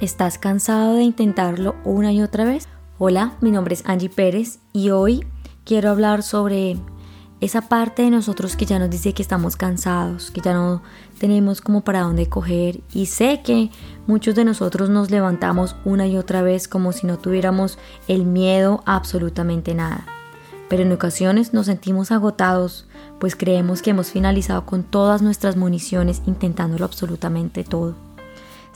[0.00, 2.66] ¿Estás cansado de intentarlo una y otra vez?
[2.96, 5.26] Hola, mi nombre es Angie Pérez y hoy
[5.66, 6.78] quiero hablar sobre
[7.42, 10.82] esa parte de nosotros que ya nos dice que estamos cansados, que ya no
[11.18, 13.70] tenemos como para dónde coger y sé que
[14.06, 17.76] muchos de nosotros nos levantamos una y otra vez como si no tuviéramos
[18.08, 20.06] el miedo a absolutamente nada.
[20.70, 22.86] Pero en ocasiones nos sentimos agotados,
[23.18, 27.96] pues creemos que hemos finalizado con todas nuestras municiones intentándolo absolutamente todo.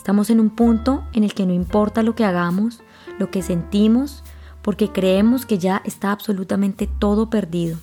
[0.05, 2.81] Estamos en un punto en el que no importa lo que hagamos,
[3.19, 4.23] lo que sentimos,
[4.61, 7.79] porque creemos que ya está absolutamente todo perdido.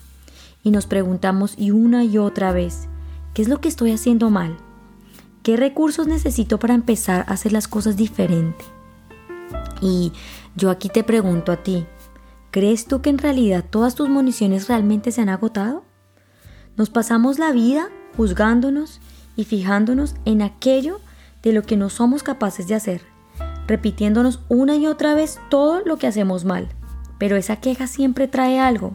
[0.62, 2.86] Y nos preguntamos y una y otra vez,
[3.34, 4.56] ¿qué es lo que estoy haciendo mal?
[5.42, 8.64] ¿Qué recursos necesito para empezar a hacer las cosas diferente?
[9.80, 10.12] Y
[10.54, 11.86] yo aquí te pregunto a ti,
[12.52, 15.82] ¿crees tú que en realidad todas tus municiones realmente se han agotado?
[16.76, 19.00] Nos pasamos la vida juzgándonos
[19.34, 21.00] y fijándonos en aquello
[21.42, 23.02] de lo que no somos capaces de hacer,
[23.66, 26.68] repitiéndonos una y otra vez todo lo que hacemos mal.
[27.18, 28.94] Pero esa queja siempre trae algo,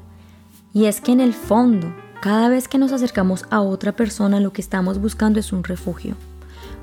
[0.73, 4.53] y es que en el fondo, cada vez que nos acercamos a otra persona, lo
[4.53, 6.15] que estamos buscando es un refugio,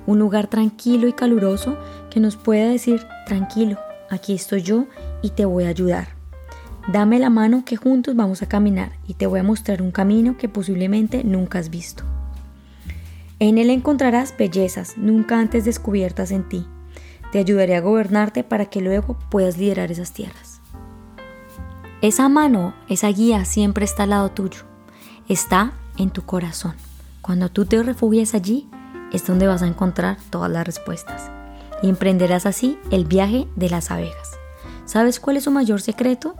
[0.06, 1.76] un lugar tranquilo y caluroso
[2.10, 3.78] que nos pueda decir, tranquilo,
[4.10, 4.86] aquí estoy yo
[5.22, 6.08] y te voy a ayudar.
[6.92, 10.36] Dame la mano que juntos vamos a caminar y te voy a mostrar un camino
[10.36, 12.04] que posiblemente nunca has visto.
[13.40, 16.66] En él encontrarás bellezas nunca antes descubiertas en ti.
[17.32, 20.60] Te ayudaré a gobernarte para que luego puedas liderar esas tierras.
[22.00, 24.62] Esa mano, esa guía siempre está al lado tuyo.
[25.28, 26.74] Está en tu corazón.
[27.22, 28.68] Cuando tú te refugias allí,
[29.12, 31.30] es donde vas a encontrar todas las respuestas.
[31.82, 34.32] Y emprenderás así el viaje de las abejas.
[34.84, 36.36] ¿Sabes cuál es su mayor secreto?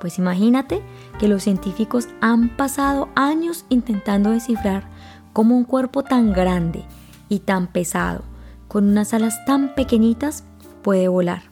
[0.00, 0.80] Pues imagínate
[1.18, 4.88] que los científicos han pasado años intentando descifrar
[5.32, 6.84] cómo un cuerpo tan grande
[7.28, 8.22] y tan pesado,
[8.68, 10.44] con unas alas tan pequeñitas,
[10.82, 11.42] puede volar.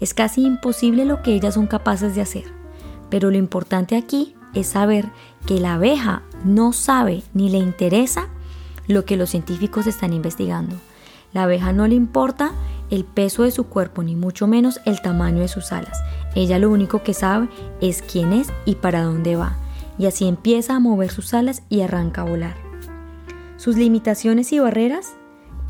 [0.00, 2.44] Es casi imposible lo que ellas son capaces de hacer,
[3.10, 5.06] pero lo importante aquí es saber
[5.46, 8.28] que la abeja no sabe ni le interesa
[8.86, 10.76] lo que los científicos están investigando.
[11.32, 12.52] La abeja no le importa
[12.90, 15.98] el peso de su cuerpo ni mucho menos el tamaño de sus alas.
[16.34, 17.48] Ella lo único que sabe
[17.80, 19.56] es quién es y para dónde va.
[19.98, 22.63] Y así empieza a mover sus alas y arranca a volar.
[23.56, 25.14] Sus limitaciones y barreras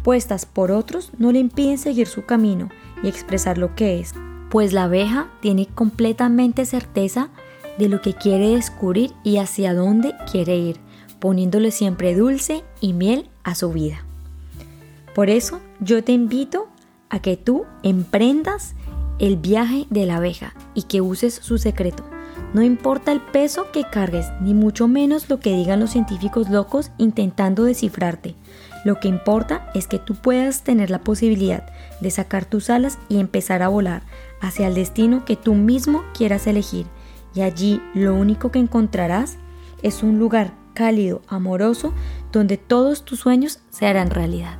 [0.02, 2.68] puestas por otros no le impiden seguir su camino
[3.02, 4.14] y expresar lo que es,
[4.50, 7.30] pues la abeja tiene completamente certeza
[7.78, 10.76] de lo que quiere descubrir y hacia dónde quiere ir,
[11.18, 14.04] poniéndole siempre dulce y miel a su vida.
[15.14, 16.68] Por eso yo te invito
[17.08, 18.74] a que tú emprendas
[19.18, 22.04] el viaje de la abeja y que uses su secreto,
[22.54, 26.92] no importa el peso que cargues, ni mucho menos lo que digan los científicos locos
[26.98, 28.36] intentando descifrarte.
[28.84, 31.66] Lo que importa es que tú puedas tener la posibilidad
[32.00, 34.02] de sacar tus alas y empezar a volar
[34.40, 36.86] hacia el destino que tú mismo quieras elegir.
[37.34, 39.36] Y allí lo único que encontrarás
[39.82, 41.92] es un lugar cálido, amoroso,
[42.30, 44.58] donde todos tus sueños se harán realidad.